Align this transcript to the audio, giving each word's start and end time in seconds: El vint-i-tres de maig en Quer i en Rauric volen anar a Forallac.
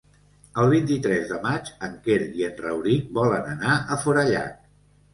El 0.63 0.71
vint-i-tres 0.71 1.27
de 1.33 1.37
maig 1.43 1.69
en 1.89 1.95
Quer 2.09 2.19
i 2.41 2.49
en 2.49 2.59
Rauric 2.65 3.15
volen 3.21 3.55
anar 3.55 3.79
a 3.99 4.03
Forallac. 4.05 4.63